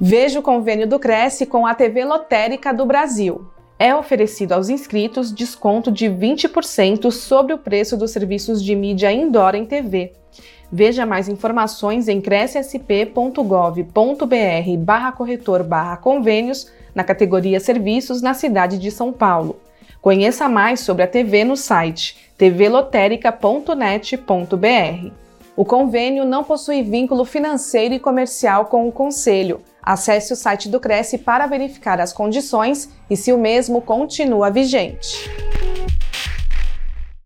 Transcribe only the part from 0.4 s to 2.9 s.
o convênio do Cresce com a TV Lotérica do